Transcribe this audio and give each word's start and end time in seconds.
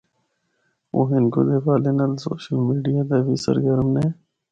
او 0.93 0.99
ہندکو 1.09 1.39
دے 1.47 1.55
حوالے 1.63 1.91
نال 1.99 2.13
social 2.25 2.57
media 2.67 3.01
تے 3.09 3.17
وی 3.25 3.35
سرگرم 3.45 3.87
نے۔ 3.95 4.05